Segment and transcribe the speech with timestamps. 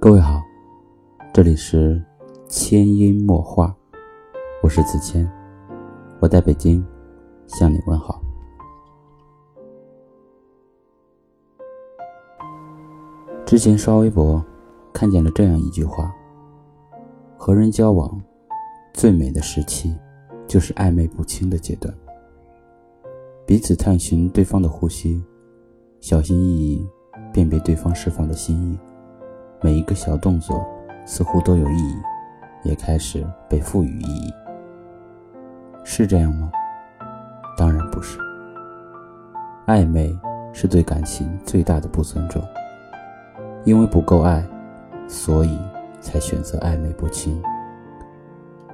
[0.00, 0.40] 各位好，
[1.34, 2.00] 这里是
[2.46, 3.74] 千音墨画，
[4.62, 5.28] 我是子谦，
[6.20, 6.86] 我在北京
[7.48, 8.22] 向你问好。
[13.44, 14.40] 之前刷微博
[14.92, 16.14] 看见了这样一句话：
[17.36, 18.22] 和人交往
[18.92, 19.98] 最美的时期，
[20.46, 21.92] 就是暧昧不清的阶段，
[23.44, 25.20] 彼此探寻对方的呼吸，
[25.98, 26.86] 小心翼翼
[27.32, 28.78] 辨别对方释放的心意。
[29.60, 30.64] 每一个小动作
[31.04, 31.96] 似乎都有意义，
[32.62, 34.32] 也开始被赋予意义。
[35.82, 36.50] 是这样吗？
[37.56, 38.18] 当然不是。
[39.66, 40.16] 暧昧
[40.52, 42.42] 是对感情最大的不尊重，
[43.64, 44.46] 因为不够爱，
[45.08, 45.58] 所以
[46.00, 47.42] 才选择暧昧不清。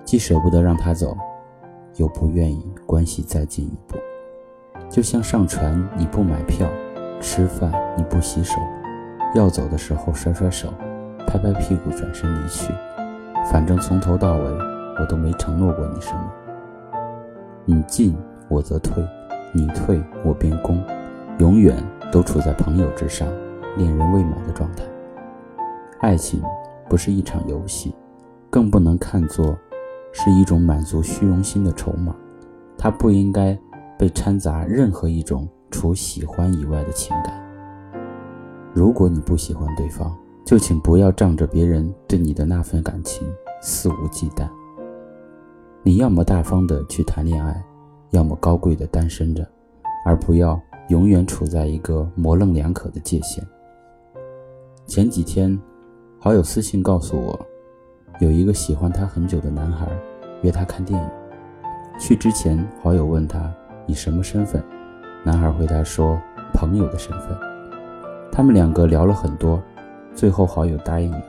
[0.05, 1.17] 既舍不得让他走，
[1.97, 3.97] 又不愿意关系再进一步。
[4.91, 6.69] 就像上船你不买票，
[7.21, 8.55] 吃饭你不洗手。
[9.35, 10.73] 要走的时候，甩甩手，
[11.27, 12.73] 拍拍屁股，转身离去。
[13.51, 14.45] 反正从头到尾，
[15.01, 16.33] 我都没承诺过你什么。
[17.65, 18.17] 你进
[18.49, 19.05] 我则退，
[19.53, 20.81] 你退我便攻，
[21.39, 21.77] 永远
[22.13, 23.27] 都处在朋友之上，
[23.77, 24.85] 恋人未满的状态。
[26.01, 26.41] 爱情
[26.89, 27.95] 不是一场游戏，
[28.51, 29.59] 更不能看作
[30.13, 32.15] 是一种满足虚荣心的筹码。
[32.79, 33.59] 它不应该
[33.99, 37.44] 被掺杂任何一种除喜欢以外的情感。
[38.75, 40.13] 如果你不喜欢对方，
[40.45, 43.25] 就请不要仗着别人对你的那份感情
[43.63, 44.49] 肆无忌惮。
[45.85, 47.65] 你要么大方的去谈恋爱，
[48.11, 49.47] 要么高贵的单身着，
[50.05, 53.47] 而不要永远处在一个模棱两可的界限。
[54.89, 55.57] 前几天，
[56.19, 57.47] 好友私信告诉我，
[58.19, 59.87] 有一个喜欢他很久的男孩
[60.43, 61.09] 约他看电影。
[62.01, 63.55] 去之前，好友问他
[63.87, 64.61] 以什么身份，
[65.25, 66.21] 男孩回答说
[66.53, 67.54] 朋友的身份。
[68.37, 69.63] 他们两个聊了很多，
[70.13, 71.23] 最后好友答应了，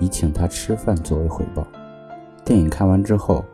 [0.00, 1.64] 以请他吃饭作为回报。
[2.44, 3.44] 电影看完之后，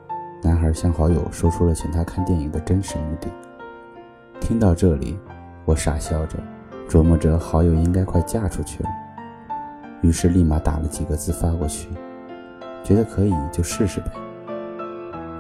[0.43, 3.29] 男孩向好友说出了请他看电影的真实目的。
[4.41, 5.19] 听到这里，
[5.67, 6.39] 我傻笑着，
[6.89, 8.89] 琢磨着好友应该快嫁出去了，
[10.01, 11.91] 于是立马打了几个字发过去，
[12.83, 14.11] 觉得可以就试试呗。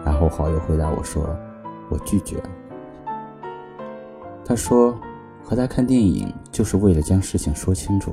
[0.04, 1.34] 然后好友回答我说
[1.88, 2.50] ：“我拒绝了。”
[4.44, 4.94] 他说。
[5.48, 8.12] 和他看电影就是为了将事情说清楚。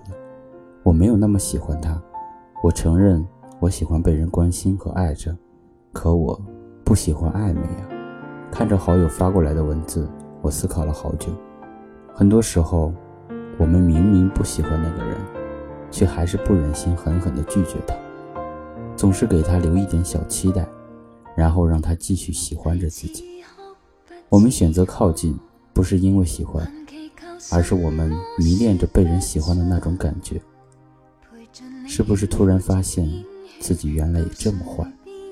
[0.84, 2.02] 我没有那么喜欢他，
[2.64, 3.28] 我承认
[3.60, 5.36] 我喜欢被人关心和爱着，
[5.92, 6.42] 可我
[6.86, 7.90] 不喜欢暧昧呀。
[8.50, 10.10] 看着好友发过来的文字，
[10.42, 11.28] 我思考了好久。
[12.14, 12.94] 很多时候，
[13.58, 15.18] 我们明明不喜欢那个人，
[15.92, 17.94] 却还是不忍心狠狠地拒绝他，
[18.96, 20.66] 总是给他留一点小期待，
[21.36, 23.26] 然后让他继续喜欢着自己。
[24.30, 25.38] 我们选择靠近，
[25.74, 26.66] 不是因为喜欢。
[27.52, 30.42] 而是我们迷恋着被人喜欢的那种感觉，
[31.88, 33.08] 是不是突然发现
[33.60, 34.86] 自己原来也这么坏？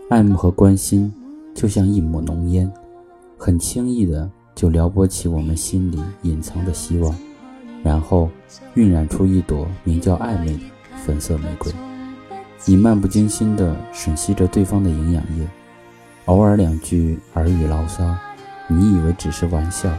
[0.10, 1.12] 爱慕和关心
[1.56, 2.72] 就像一抹浓烟，
[3.38, 7.16] 很轻易的就撩拨起我们心里隐藏的希望，
[7.84, 8.30] 然后
[8.76, 10.62] 晕染出一朵名叫暧昧的
[11.06, 11.72] 粉色玫瑰。
[12.66, 15.48] 你漫不经心地吮吸着对方的营养液，
[16.26, 18.16] 偶尔两句耳语牢骚，
[18.68, 19.92] 你以为只是玩笑，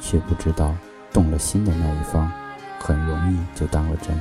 [0.00, 0.74] 却不知道。
[1.12, 2.30] 动了心的那一方，
[2.78, 4.18] 很容易就当了真。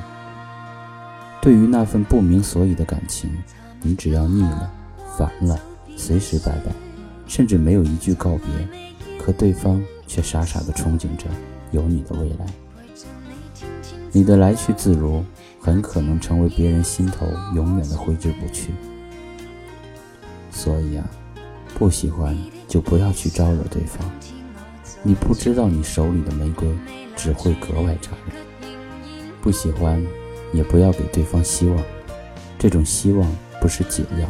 [1.42, 3.32] 对于那份不明所以的感情，
[3.82, 4.72] 你只要腻了、
[5.18, 5.60] 烦了，
[5.96, 6.72] 随时拜拜，
[7.26, 8.68] 甚至没有一句告别，
[9.18, 11.26] 可对方却傻傻的憧憬着
[11.72, 12.46] 有你的未来。
[14.12, 15.24] 你的来去自如，
[15.60, 17.26] 很可能成为别人心头
[17.56, 18.72] 永远的挥之不去。
[20.52, 21.10] 所以啊，
[21.74, 22.38] 不喜欢
[22.68, 24.00] 就不要去招惹对方。
[25.04, 26.68] 你不知道，你手里的玫瑰
[27.16, 28.36] 只会格外扎人。
[29.42, 30.00] 不喜欢，
[30.54, 31.84] 也不要给对方希望，
[32.60, 33.28] 这种希望
[33.60, 34.28] 不是解药，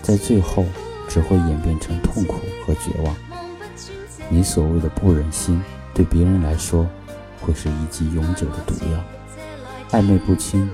[0.00, 0.64] 在最后
[1.08, 3.14] 只会演变成痛苦和绝望。
[4.28, 5.60] 你所谓的不忍心，
[5.92, 6.86] 对别人来说，
[7.40, 9.04] 会是一剂永久的毒药。
[9.90, 10.70] 暧昧不清，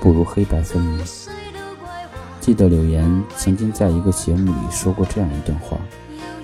[0.00, 1.04] 不如黑白分明。
[2.40, 5.78] 记得柳岩曾经在一个节目里说过这样一段话：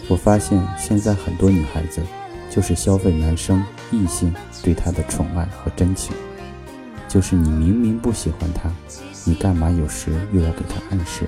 [0.08, 2.02] 我发现现在很多女孩子。
[2.50, 6.14] 就是消费男生异性对他的宠爱和真情，
[7.08, 8.68] 就是你明明不喜欢他，
[9.24, 11.24] 你干嘛有时又要给他暗示，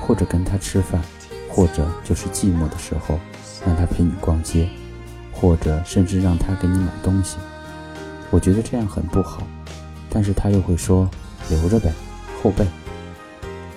[0.00, 1.00] 或者跟他吃饭，
[1.48, 3.18] 或者就是寂寞的时候
[3.66, 4.68] 让他陪你逛街，
[5.32, 7.38] 或者甚至让他给你买东西。
[8.30, 9.42] 我觉得这样很不好，
[10.10, 11.08] 但是他又会说
[11.48, 11.90] 留着呗，
[12.42, 12.66] 后背。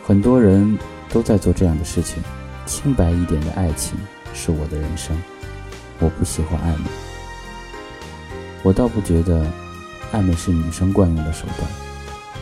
[0.06, 0.78] 很多人
[1.10, 2.21] 都在做这样的事情，
[2.66, 3.98] 清白一点的爱情
[4.33, 5.18] 是我的人生。
[6.00, 6.89] 我不喜欢暧昧，
[8.63, 9.45] 我倒不觉得
[10.12, 11.69] 暧昧是女生惯用的手段，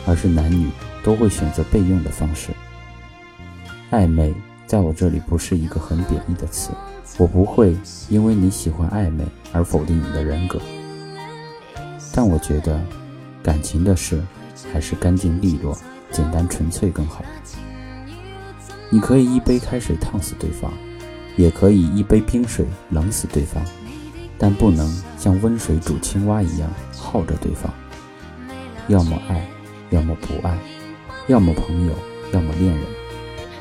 [0.06, 0.70] 而是男女
[1.02, 2.50] 都会选择备用的方式。
[3.90, 4.34] 暧昧
[4.66, 6.70] 在我这里不是一个很贬义的词，
[7.16, 7.76] 我不会
[8.08, 10.60] 因为你喜欢暧昧而否定你的人格。
[12.12, 12.80] 但我觉得，
[13.42, 14.20] 感情的事
[14.72, 15.76] 还是干净利落、
[16.10, 17.24] 简单纯粹更好。
[18.90, 20.72] 你可以一杯开水烫死对方，
[21.36, 23.62] 也可以一杯冰水冷死对方，
[24.38, 24.88] 但不能
[25.18, 27.72] 像温水煮青蛙一样耗着对方。
[28.88, 29.48] 要么爱，
[29.90, 30.58] 要么不爱，
[31.26, 31.92] 要么朋友，
[32.32, 32.84] 要么恋人，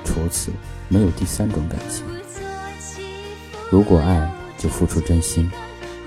[0.03, 0.51] 除此
[0.89, 2.03] 没有第三种感情。
[3.71, 5.49] 如果爱，就付出真心；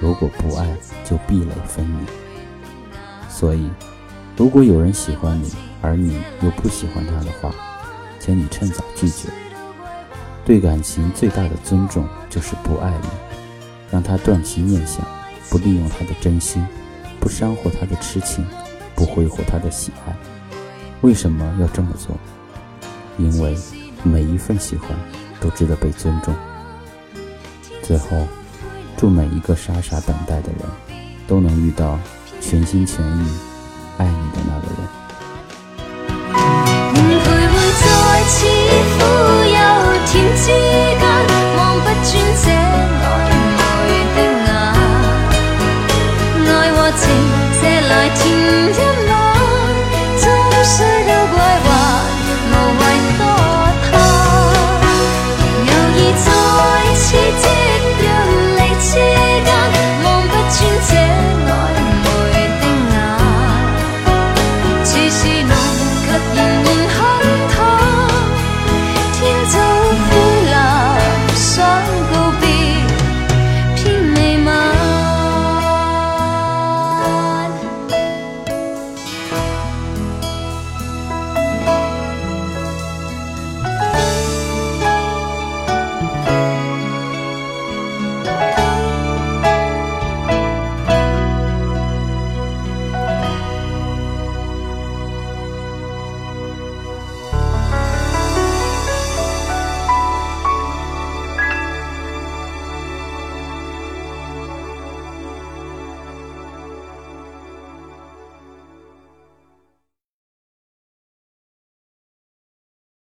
[0.00, 0.66] 如果不爱，
[1.04, 1.98] 就壁垒分明。
[3.28, 3.69] 所以，
[4.36, 5.50] 如果有人喜欢你，
[5.82, 7.52] 而你又不喜欢他的话，
[8.20, 9.28] 请你趁早拒绝。
[10.46, 13.08] 对感情最大的尊重就是不爱你，
[13.90, 15.04] 让他断其念想，
[15.50, 16.66] 不利用他的真心，
[17.20, 18.46] 不伤获他的痴情。
[18.94, 20.16] 不挥霍他的喜爱，
[21.02, 22.16] 为什么要这么做？
[23.19, 23.54] 因为
[24.02, 24.88] 每一份喜欢
[25.38, 26.34] 都值得被尊重。
[27.82, 28.26] 最后，
[28.96, 30.60] 祝每一个傻傻等待的人，
[31.26, 31.98] 都能遇到
[32.40, 33.28] 全心全意
[33.98, 34.78] 爱你的那个人。
[40.06, 40.85] 天际。